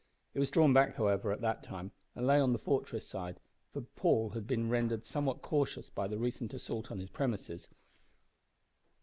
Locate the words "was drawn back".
0.39-0.95